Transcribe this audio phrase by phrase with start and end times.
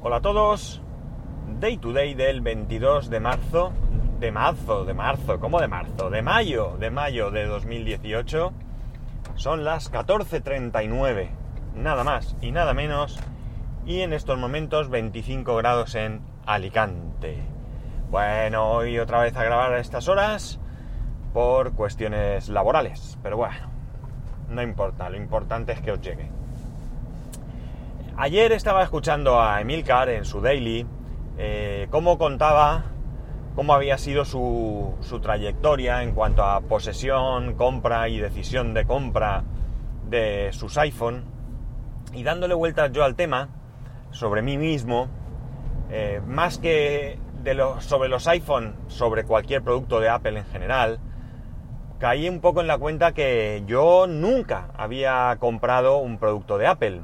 [0.00, 0.80] Hola a todos.
[1.58, 3.72] Day to day del 22 de marzo.
[4.20, 6.08] De marzo, de marzo, ¿cómo de marzo?
[6.08, 8.52] De mayo, de mayo de 2018.
[9.34, 11.30] Son las 14.39.
[11.74, 13.18] Nada más y nada menos.
[13.86, 17.42] Y en estos momentos 25 grados en Alicante.
[18.08, 20.60] Bueno, hoy otra vez a grabar a estas horas
[21.34, 23.18] por cuestiones laborales.
[23.20, 23.68] Pero bueno,
[24.48, 26.37] no importa, lo importante es que os llegue.
[28.20, 30.84] Ayer estaba escuchando a Emilcar en su daily
[31.38, 32.86] eh, cómo contaba
[33.54, 39.44] cómo había sido su, su, trayectoria en cuanto a posesión, compra y decisión de compra
[40.10, 41.26] de sus iPhone
[42.12, 43.50] y dándole vueltas yo al tema
[44.10, 45.06] sobre mí mismo,
[45.88, 47.20] eh, más que
[47.78, 50.98] sobre los iPhone, sobre cualquier producto de Apple en general,
[52.00, 57.02] caí un poco en la cuenta que yo nunca había comprado un producto de Apple.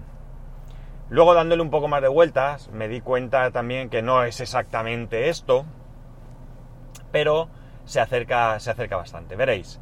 [1.11, 5.29] Luego dándole un poco más de vueltas, me di cuenta también que no es exactamente
[5.29, 5.67] esto,
[7.13, 7.49] pero
[7.85, 9.37] se acerca, se acerca bastante.
[9.37, 9.80] Veréis,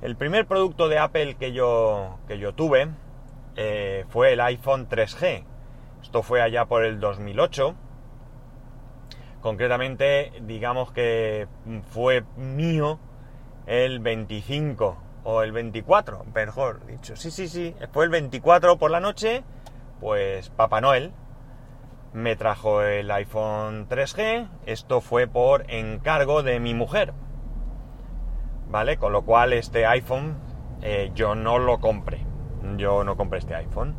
[0.00, 2.88] el primer producto de Apple que yo, que yo tuve
[3.56, 5.44] eh, fue el iPhone 3G.
[6.02, 7.74] Esto fue allá por el 2008.
[9.40, 11.46] Concretamente, digamos que
[11.90, 12.98] fue mío
[13.66, 17.14] el 25 o el 24, mejor dicho.
[17.14, 19.44] Sí, sí, sí, fue el 24 por la noche
[20.02, 21.12] pues Papá Noel
[22.12, 27.14] me trajo el iPhone 3G, esto fue por encargo de mi mujer,
[28.68, 28.98] ¿vale?
[28.98, 30.36] Con lo cual este iPhone
[30.82, 32.18] eh, yo no lo compré,
[32.76, 33.94] yo no compré este iPhone.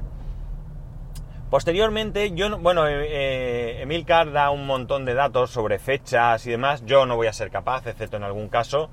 [1.50, 6.84] Posteriormente, yo, bueno, eh, eh, Emilcar da un montón de datos sobre fechas y demás,
[6.86, 8.90] yo no voy a ser capaz, excepto en algún caso,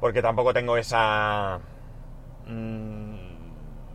[0.00, 1.60] porque tampoco tengo esa...
[2.46, 2.99] Mmm,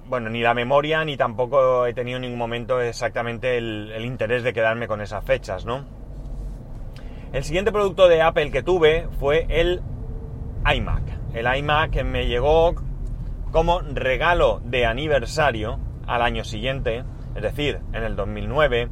[0.08, 4.54] bueno, ni la memoria ni tampoco he tenido en ningún momento exactamente el, interés de
[4.54, 5.86] quedarme con esas fechas, ¿no?
[7.34, 9.82] El siguiente producto de Apple que tuve fue el
[10.74, 11.04] iMac.
[11.34, 12.76] El iMac me llegó
[13.52, 17.04] como regalo de aniversario al año siguiente,
[17.36, 18.90] es decir, en el 2009,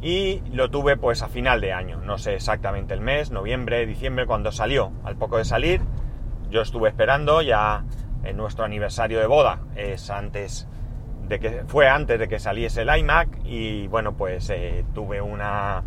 [0.00, 4.26] y lo tuve pues a final de año, no sé exactamente el mes, noviembre, diciembre,
[4.26, 4.92] cuando salió.
[5.04, 5.80] Al poco de salir,
[6.50, 7.84] yo estuve esperando ya
[8.28, 9.60] en nuestro aniversario de boda.
[9.76, 10.68] Es antes
[11.28, 15.82] de que fue antes de que saliese el iMac y bueno pues eh, tuve una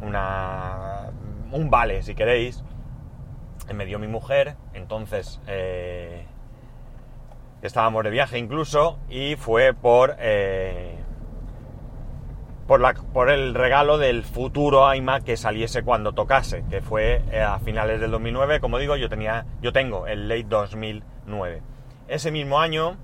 [0.00, 1.10] una
[1.52, 2.64] un vale si queréis
[3.72, 4.56] me dio mi mujer.
[4.74, 6.26] Entonces eh,
[7.62, 10.98] estábamos de viaje incluso y fue por eh,
[12.66, 17.58] por, la, por el regalo del futuro iMac que saliese cuando tocase, que fue a
[17.58, 20.44] finales del 2009, como digo, yo tenía, yo tengo el late
[21.26, 21.62] 2009.
[22.08, 22.96] Ese mismo año,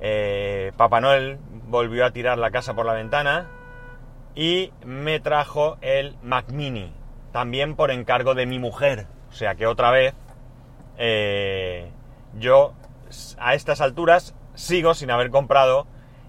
[0.00, 3.48] eh, Papá Noel volvió a tirar la casa por la ventana
[4.34, 6.92] y me trajo el Mac Mini,
[7.32, 9.06] también por encargo de mi mujer.
[9.30, 10.14] O sea que otra vez,
[10.98, 11.90] eh,
[12.38, 12.74] yo
[13.38, 15.86] a estas alturas sigo sin haber comprado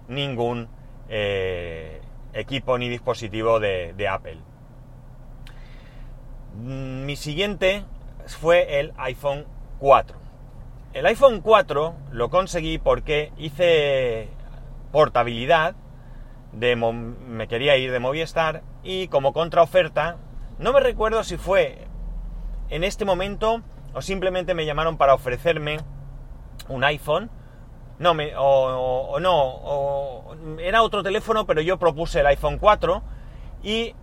[0.07, 0.69] ningún
[1.09, 2.01] eh,
[2.33, 4.37] equipo ni dispositivo de, de, Apple.
[6.55, 7.83] Mi siguiente
[8.25, 9.45] fue el iPhone
[9.79, 10.26] 4.
[10.97, 14.29] El iPhone 4 lo conseguí porque hice
[14.91, 15.75] portabilidad,
[16.53, 20.17] de me quería ir de Movistar y como contraoferta,
[20.57, 21.85] no me recuerdo si fue
[22.69, 23.61] en este momento
[23.93, 25.77] o simplemente me llamaron para ofrecerme
[26.67, 27.29] un iPhone.
[27.99, 33.03] No, me, o, no, o, era otro teléfono, pero yo propuse el iPhone 4
[33.61, 33.93] y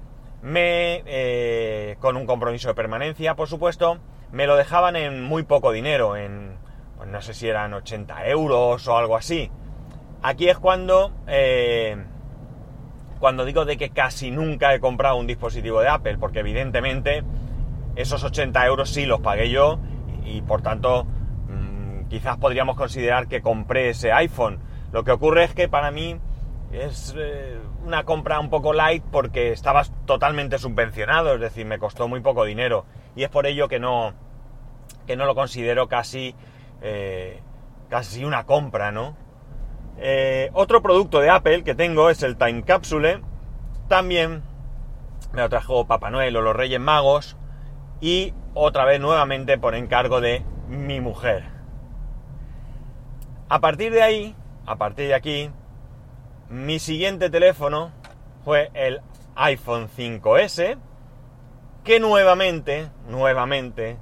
[0.43, 3.99] me, eh, con un compromiso de permanencia, por supuesto,
[4.31, 6.63] me lo dejaban en muy poco dinero, en,
[6.97, 9.51] pues no sé si eran 80 euros o algo así.
[10.23, 11.97] Aquí es cuando, eh,
[13.19, 17.23] cuando digo de que casi nunca he comprado un dispositivo de Apple, porque evidentemente
[17.97, 19.79] esos 80 euros sí los pagué yo
[20.25, 21.07] y, por tanto
[22.09, 24.61] quizás podríamos considerar que compré ese iPhone.
[24.93, 26.17] Lo que ocurre es que para mí
[26.73, 32.07] es eh, una compra un poco light porque estaba totalmente subvencionado, es decir, me costó
[32.07, 32.85] muy poco dinero
[33.17, 34.13] y es por ello que no,
[35.07, 36.35] que no lo considero casi,
[36.85, 37.41] eh,
[37.89, 39.17] casi una compra, ¿no?
[39.97, 43.23] Eh, otro producto de Apple que tengo es el Time Capsule,
[43.89, 44.43] también
[45.33, 47.37] me lo trajo Papá Noel o los Reyes Magos
[48.01, 51.45] y otra vez nuevamente por encargo de mi mujer.
[53.49, 54.37] A partir de ahí,
[54.67, 55.51] a partir de aquí,
[56.51, 57.93] mi siguiente teléfono
[58.45, 59.01] fue el
[59.37, 60.77] iPhone 5S,
[61.83, 63.97] que nuevamente, nuevamente,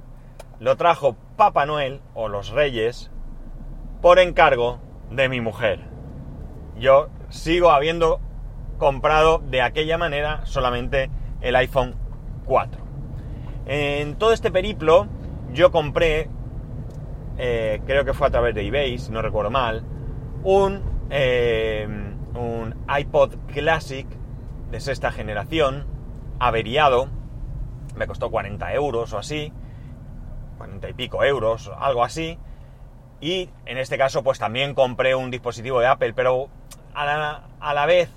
[0.59, 3.09] lo trajo Papá Noel o los Reyes
[4.01, 5.79] por encargo de mi mujer.
[6.77, 8.19] Yo sigo habiendo
[8.77, 11.09] comprado de aquella manera solamente
[11.41, 11.95] el iPhone
[12.45, 12.81] 4.
[13.65, 15.07] En todo este periplo
[15.53, 16.29] yo compré,
[17.37, 19.83] eh, creo que fue a través de eBay, si no recuerdo mal,
[20.43, 21.87] un, eh,
[22.35, 24.07] un iPod Classic
[24.69, 25.85] de sexta generación,
[26.39, 27.07] averiado,
[27.95, 29.53] me costó 40 euros o así,
[30.57, 32.37] 40 y pico euros, algo así,
[33.21, 36.49] y en este caso pues también compré un dispositivo de Apple, pero
[36.93, 38.09] a la, a la vez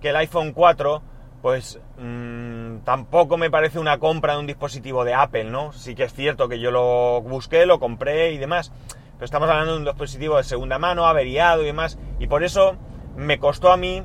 [0.00, 1.02] que el iPhone 4,
[1.40, 5.72] pues mmm, tampoco me parece una compra de un dispositivo de Apple, ¿no?
[5.72, 8.72] Sí que es cierto que yo lo busqué, lo compré y demás,
[9.14, 12.76] pero estamos hablando de un dispositivo de segunda mano, averiado y demás, y por eso
[13.16, 14.02] me costó a mí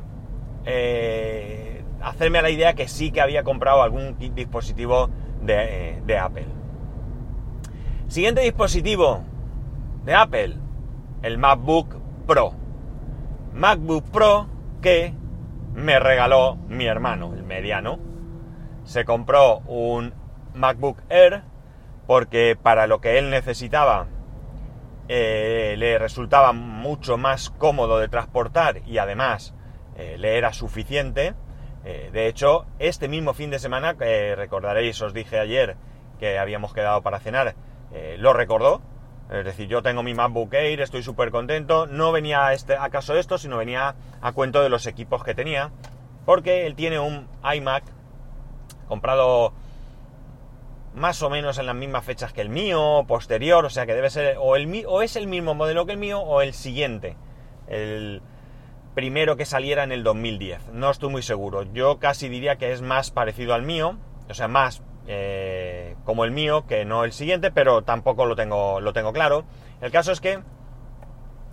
[0.65, 5.09] eh, hacerme a la idea que sí que había comprado algún dispositivo
[5.41, 6.58] de, de Apple.
[8.09, 9.23] Siguiente dispositivo
[10.03, 10.55] de Apple,
[11.21, 11.95] el MacBook
[12.25, 12.55] Pro.
[13.53, 14.47] MacBook Pro
[14.81, 15.13] que
[15.75, 17.99] me regaló mi hermano, el mediano.
[18.83, 20.15] Se compró un
[20.55, 21.43] MacBook Air
[22.07, 24.07] porque para lo que él necesitaba
[25.07, 29.53] eh, le resultaba mucho más cómodo de transportar y además
[29.95, 31.35] eh, le era suficiente.
[31.85, 35.77] Eh, de hecho, este mismo fin de semana, recordaréis, os dije ayer
[36.19, 37.53] que habíamos quedado para cenar,
[38.17, 38.81] lo recordó.
[39.29, 41.85] Es decir, yo tengo mi MacBook Air, estoy súper contento.
[41.85, 45.71] No venía a, este, acaso esto, sino venía a cuento de los equipos que tenía.
[46.25, 47.83] Porque él tiene un iMac
[48.87, 49.53] comprado
[50.95, 54.09] más o menos en las mismas fechas que el mío, posterior, o sea que debe
[54.09, 57.15] ser o, el, o es el mismo modelo que el mío o el siguiente.
[57.67, 58.23] El
[58.95, 60.69] primero que saliera en el 2010.
[60.73, 61.63] No estoy muy seguro.
[61.71, 63.97] Yo casi diría que es más parecido al mío,
[64.27, 64.81] o sea, más
[65.11, 69.43] eh, como el mío que no el siguiente, pero tampoco lo tengo, lo tengo claro.
[69.81, 70.39] El caso es que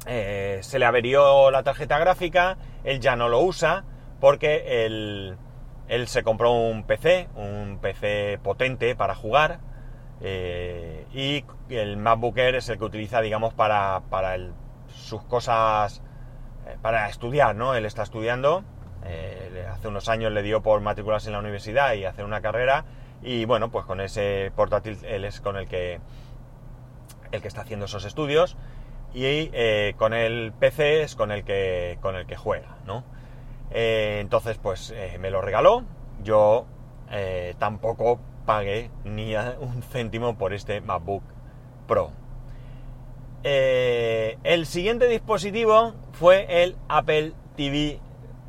[0.06, 3.84] eh, se le averió la tarjeta gráfica, él ya no lo usa
[4.20, 5.38] porque él,
[5.88, 9.60] él se compró un PC, un PC potente para jugar
[10.20, 14.36] eh, y el MacBook Air es el que utiliza, digamos, para, para
[14.88, 16.02] sus cosas,
[16.82, 17.74] para estudiar, ¿no?
[17.74, 18.64] Él está estudiando,
[19.72, 22.84] hace unos años le dio por matricularse en la universidad y hacer una carrera
[23.22, 26.00] y bueno, pues con ese portátil él es con el que,
[27.32, 28.56] el que está haciendo esos estudios.
[29.14, 33.04] Y eh, con el PC es con el que, con el que juega, ¿no?
[33.70, 35.84] Eh, entonces, pues eh, me lo regaló.
[36.22, 36.66] Yo
[37.58, 41.22] tampoco pagué ni un céntimo por este MacBook
[41.86, 42.10] Pro.
[43.44, 48.00] el siguiente dispositivo fue el Apple TV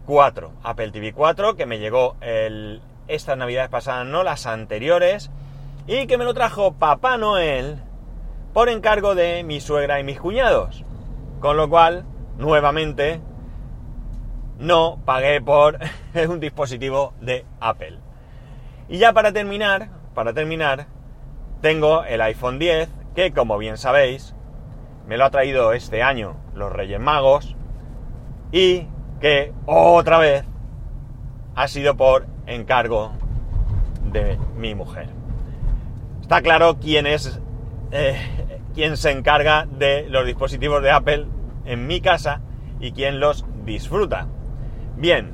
[0.07, 0.51] 4.
[0.63, 5.31] Apple TV 4 que me llegó el estas navidades pasadas, no las anteriores,
[5.87, 7.77] y que me lo trajo Papá Noel
[8.53, 10.83] por encargo de mi suegra y mis cuñados.
[11.39, 12.05] Con lo cual,
[12.37, 13.21] nuevamente,
[14.59, 15.79] no pagué por
[16.29, 17.99] un dispositivo de Apple.
[18.89, 20.87] Y ya para terminar, para terminar,
[21.61, 24.33] tengo el iPhone 10, que como bien sabéis,
[25.07, 27.55] me lo ha traído este año los Reyes Magos,
[28.51, 28.87] y
[29.19, 30.45] que otra vez
[31.57, 33.13] ha sido por encargo
[34.11, 35.09] de mi mujer.
[36.21, 37.41] Está claro quién es
[37.91, 38.15] eh,
[38.75, 41.25] quién se encarga de los dispositivos de Apple
[41.65, 42.41] en mi casa
[42.79, 44.27] y quién los disfruta.
[44.97, 45.33] Bien,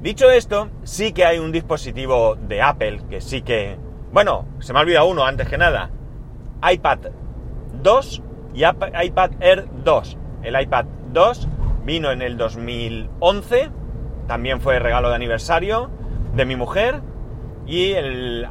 [0.00, 3.78] dicho esto, sí que hay un dispositivo de Apple que sí que...
[4.12, 5.90] Bueno, se me ha olvidado uno antes que nada.
[6.68, 6.98] iPad
[7.80, 8.22] 2
[8.54, 10.18] y iPad Air 2.
[10.42, 11.48] El iPad 2
[11.84, 13.70] vino en el 2011,
[14.26, 15.90] también fue regalo de aniversario
[16.34, 17.00] de mi mujer
[17.66, 18.46] y el,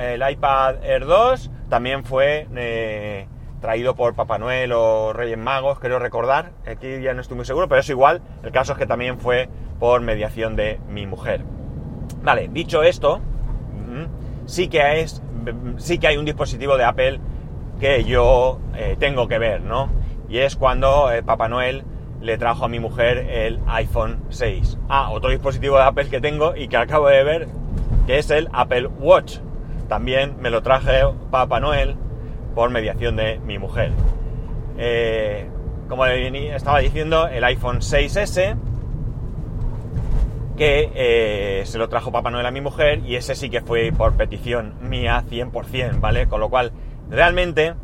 [0.00, 3.28] el iPad Air 2 también fue eh,
[3.60, 6.52] traído por Papá Noel o Reyes Magos, creo recordar.
[6.66, 8.20] Aquí ya no estoy muy seguro, pero es igual.
[8.42, 9.48] El caso es que también fue
[9.78, 11.42] por mediación de mi mujer.
[12.22, 13.20] Vale, dicho esto,
[14.46, 15.22] sí que es,
[15.76, 17.20] sí que hay un dispositivo de Apple
[17.78, 19.88] que yo eh, tengo que ver, ¿no?
[20.28, 21.84] Y es cuando eh, Papá Noel
[22.20, 24.78] le trajo a mi mujer el iPhone 6.
[24.88, 27.48] Ah, otro dispositivo de Apple que tengo y que acabo de ver,
[28.06, 29.38] que es el Apple Watch.
[29.88, 31.96] También me lo traje Papá Noel
[32.54, 33.92] por mediación de mi mujer.
[34.78, 35.48] Eh,
[35.88, 38.56] como estaba diciendo, el iPhone 6S,
[40.56, 43.92] que eh, se lo trajo Papá Noel a mi mujer y ese sí que fue
[43.96, 46.28] por petición mía 100%, ¿vale?
[46.28, 46.72] Con lo cual,
[47.08, 47.74] realmente,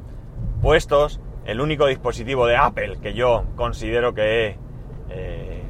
[0.61, 4.59] puestos el único dispositivo de Apple que yo considero que he
[5.11, 5.63] eh,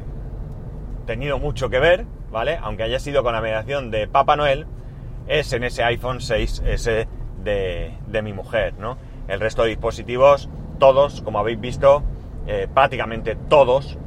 [1.04, 2.58] tenido mucho que ver, ¿vale?
[2.62, 4.66] Aunque haya sido con la mediación de Papá Noel,
[5.28, 7.06] es en ese iPhone 6S
[7.44, 8.74] de, mi mujer.
[9.28, 12.02] El resto de dispositivos, todos, como habéis visto,
[12.46, 13.98] eh, prácticamente todos,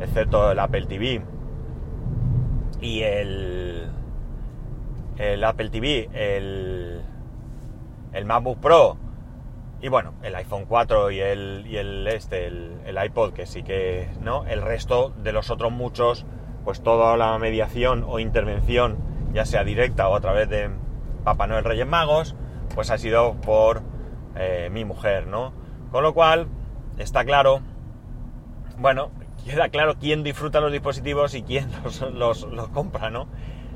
[0.00, 1.22] excepto el Apple TV,
[2.80, 3.88] y el,
[5.18, 7.02] el Apple TV, el,
[8.12, 8.96] el MacBook Pro
[9.82, 13.64] y bueno, el iPhone 4 y el, y el este, el, el, iPod, que sí
[13.64, 14.46] que, ¿no?
[14.46, 16.24] El resto de los otros muchos,
[16.64, 18.96] pues toda la mediación o intervención,
[19.34, 20.70] ya sea directa o a través de
[21.24, 22.36] Papá Noel Reyes Magos,
[22.76, 23.82] pues ha sido por
[24.36, 25.52] eh, mi mujer, ¿no?
[25.90, 26.46] Con lo cual,
[26.96, 27.60] está claro,
[28.78, 29.10] bueno,
[29.44, 31.68] queda claro quién disfruta los dispositivos y quién
[32.14, 33.26] los, los, compra, ¿no?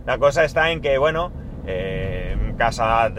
[0.04, 1.32] La cosa está en que, bueno,
[1.66, 3.12] eh, en casa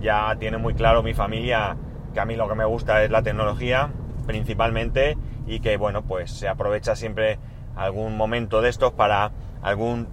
[0.00, 1.76] ya tiene muy claro mi familia
[2.18, 3.90] a mí lo que me gusta es la tecnología
[4.26, 7.38] principalmente y que bueno pues se aprovecha siempre
[7.76, 9.32] algún momento de estos para
[9.62, 10.08] algún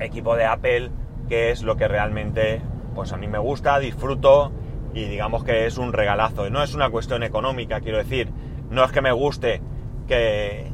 [0.00, 0.90] equipo de Apple
[1.28, 2.60] que es lo que realmente
[2.94, 4.52] pues a mí me gusta, disfruto
[4.94, 6.48] y digamos que es un regalazo.
[6.50, 8.32] No es una cuestión económica, quiero decir,
[8.70, 9.60] no es que me guste
[10.06, 10.72] que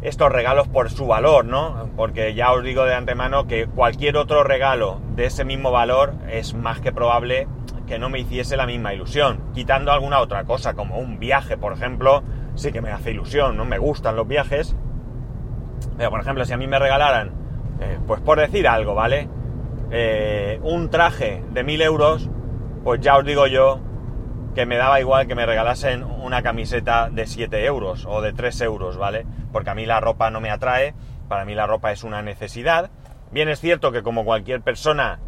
[0.00, 1.90] estos regalos por su valor, ¿no?
[1.96, 6.54] Porque ya os digo de antemano que cualquier otro regalo de ese mismo valor es
[6.54, 7.48] más que probable
[7.88, 9.50] que no me hiciese la misma ilusión.
[9.54, 12.22] Quitando alguna otra cosa, como un viaje, por ejemplo,
[12.54, 13.64] sí que me hace ilusión, ¿no?
[13.64, 14.76] Me gustan los viajes.
[15.96, 17.32] Pero, por ejemplo, si a mí me regalaran,
[17.80, 19.28] eh, pues por decir algo, ¿vale?
[19.90, 22.28] Eh, un traje de mil euros,
[22.84, 23.80] pues ya os digo yo
[24.54, 28.60] que me daba igual que me regalasen una camiseta de 7 euros o de 3
[28.62, 29.24] euros, ¿vale?
[29.52, 30.94] Porque a mí la ropa no me atrae,
[31.28, 32.90] para mí la ropa es una necesidad.
[33.30, 35.20] Bien es cierto que como cualquier persona,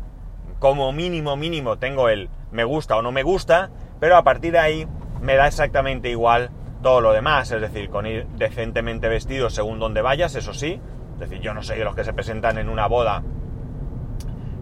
[0.61, 4.59] como mínimo mínimo tengo el me gusta o no me gusta, pero a partir de
[4.59, 4.87] ahí
[5.21, 6.51] me da exactamente igual
[6.83, 10.81] todo lo demás, es decir, con ir decentemente vestido según donde vayas, eso sí,
[11.15, 13.23] es decir, yo no soy de los que se presentan en una boda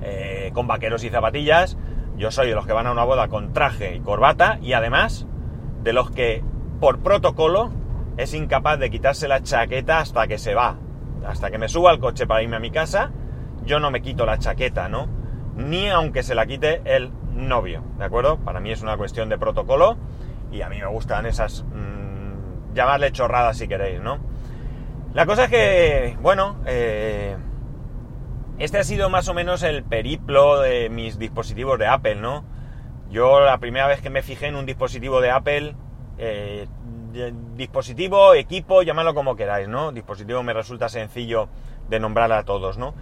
[0.02, 1.76] eh, con vaqueros y zapatillas,
[2.16, 5.26] yo soy de los que van a una boda con traje y corbata y además
[5.82, 6.42] de los que
[6.80, 7.70] por protocolo
[8.16, 10.76] es incapaz de quitarse la chaqueta hasta que se va,
[11.26, 13.10] hasta que me suba al coche para irme a mi casa,
[13.64, 15.17] yo no me quito la chaqueta, ¿no?
[15.58, 18.38] Ni aunque se la quite el novio, ¿de acuerdo?
[18.38, 19.96] Para mí es una cuestión de protocolo
[20.52, 24.18] y a mí me gustan esas, mmm, llamarle chorradas si queréis, ¿no?
[25.14, 27.36] La cosa es que, bueno, eh,
[28.58, 32.44] este ha sido más o menos el periplo de mis dispositivos de Apple, ¿no?
[33.10, 35.74] Yo la primera vez que me fijé en un dispositivo de Apple,
[36.18, 36.68] eh,
[37.56, 39.90] dispositivo, equipo, llamadlo como queráis, ¿no?
[39.90, 41.48] Dispositivo me resulta sencillo
[41.88, 42.94] de nombrar a todos, ¿no?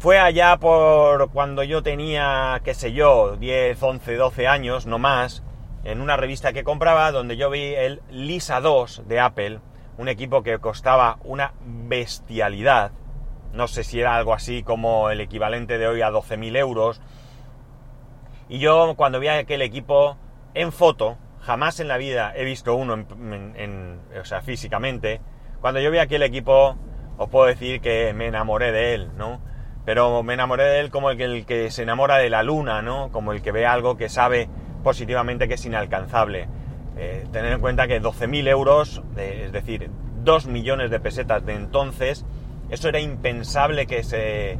[0.00, 5.42] Fue allá por cuando yo tenía, qué sé yo, 10, 11, 12 años, no más,
[5.82, 9.58] en una revista que compraba donde yo vi el Lisa 2 de Apple,
[9.96, 12.92] un equipo que costaba una bestialidad.
[13.52, 17.00] No sé si era algo así como el equivalente de hoy a 12.000 euros.
[18.48, 20.16] Y yo cuando vi aquel equipo
[20.54, 25.20] en foto, jamás en la vida he visto uno en, o sea, físicamente.
[25.60, 26.76] Cuando yo vi aquel equipo,
[27.16, 29.48] os puedo decir que me enamoré de él, ¿no?
[29.88, 32.82] Pero me enamoré de él como el que, el que se enamora de la luna,
[32.82, 33.10] ¿no?
[33.10, 34.46] Como el que ve algo que sabe
[34.84, 36.46] positivamente que es inalcanzable.
[36.98, 39.88] Eh, tener en cuenta que 12.000 euros, de, es decir,
[40.24, 42.26] 2 millones de pesetas de entonces,
[42.68, 44.58] eso era impensable que se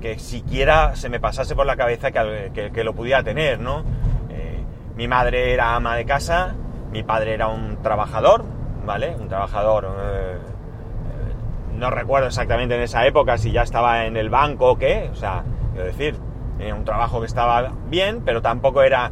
[0.00, 3.84] que siquiera se me pasase por la cabeza que, que, que lo pudiera tener, ¿no?
[4.30, 4.64] Eh,
[4.96, 6.54] mi madre era ama de casa,
[6.90, 8.46] mi padre era un trabajador,
[8.86, 9.16] ¿vale?
[9.16, 10.38] Un trabajador eh,
[11.76, 15.14] no recuerdo exactamente en esa época si ya estaba en el banco o qué, o
[15.14, 16.16] sea, quiero decir,
[16.58, 19.10] tenía un trabajo que estaba bien, pero tampoco era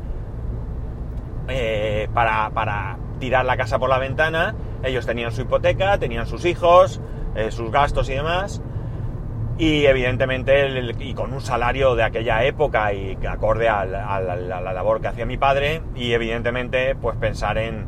[1.49, 4.55] eh, para, para, tirar la casa por la ventana.
[4.83, 7.01] Ellos tenían su hipoteca, tenían sus hijos,
[7.35, 8.63] eh, sus gastos y demás.
[9.59, 14.33] Y evidentemente, y con un salario de aquella época y acorde a la, a la,
[14.33, 17.87] a la labor que hacía mi padre, y evidentemente, pues pensar en...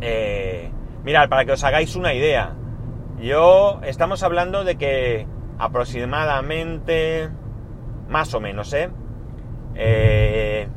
[0.00, 0.70] Eh,
[1.04, 2.54] mirad, para que os hagáis una idea,
[3.22, 5.26] yo, estamos hablando de que
[5.58, 7.30] aproximadamente,
[8.08, 8.90] más o menos, ¿eh?
[9.74, 10.68] eh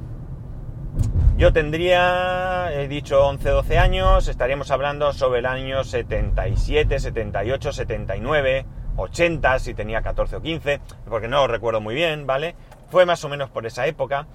[1.37, 8.65] yo tendría, he dicho 11, 12 años, estaríamos hablando sobre el año 77, 78, 79,
[8.95, 12.55] 80, si tenía 14 o 15, porque no lo recuerdo muy bien, ¿vale?
[12.89, 14.27] Fue más o menos por esa época.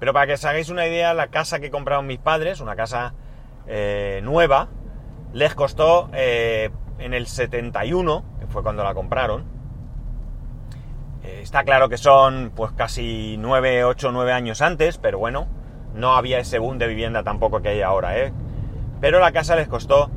[0.00, 3.14] Pero para que os hagáis una idea, la casa que compraron mis padres, una casa
[3.68, 4.68] eh, nueva,
[5.32, 9.44] les costó eh, en el 71, que fue cuando la compraron.
[11.22, 15.46] Eh, está claro que son pues casi 9, 8, 9 años antes, pero bueno,
[15.94, 18.32] no había ese boom de vivienda tampoco que hay ahora, ¿eh?
[19.00, 20.10] Pero la casa les costó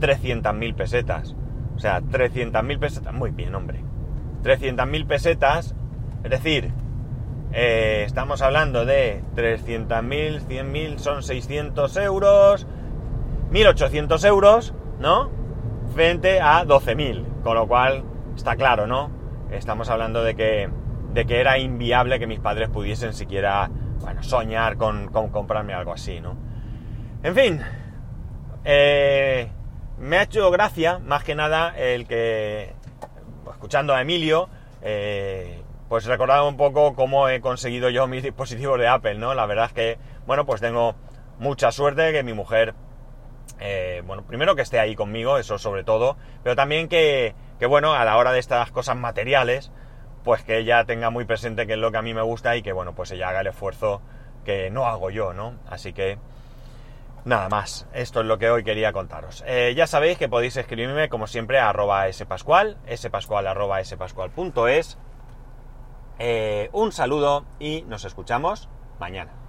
[0.00, 1.34] 300.000 pesetas.
[1.76, 3.14] O sea, 300.000 pesetas.
[3.14, 3.82] Muy bien, hombre.
[4.42, 5.74] 300.000 pesetas.
[6.22, 6.72] Es decir,
[7.52, 12.66] eh, estamos hablando de 300.000, 100.000, son 600 euros.
[13.50, 15.30] 1.800 euros, ¿no?
[15.92, 18.04] Frente a 12.000, con lo cual
[18.36, 19.10] está claro, ¿no?
[19.50, 20.68] Estamos hablando de que,
[21.12, 23.70] de que era inviable que mis padres pudiesen siquiera,
[24.00, 26.36] bueno, soñar con, con comprarme algo así, ¿no?
[27.22, 27.60] En fin,
[28.64, 29.48] eh,
[29.98, 32.74] me ha hecho gracia, más que nada, el que,
[33.50, 34.48] escuchando a Emilio,
[34.82, 39.34] eh, pues recordaba un poco cómo he conseguido yo mis dispositivos de Apple, ¿no?
[39.34, 40.94] La verdad es que, bueno, pues tengo
[41.38, 42.74] mucha suerte que mi mujer,
[43.60, 47.94] eh, bueno, primero que esté ahí conmigo, eso sobre todo, pero también que, que, bueno,
[47.94, 49.70] a la hora de estas cosas materiales,
[50.24, 52.62] pues que ella tenga muy presente qué es lo que a mí me gusta y
[52.62, 54.02] que, bueno, pues ella haga el esfuerzo
[54.44, 55.54] que no hago yo, ¿no?
[55.68, 56.18] Así que,
[57.24, 59.44] Nada más, esto es lo que hoy quería contaros.
[59.46, 64.98] Eh, ya sabéis que podéis escribirme como siempre a arroba spascual, spascual arroba spascual.es.
[66.18, 68.68] Eh, un saludo y nos escuchamos
[68.98, 69.41] mañana.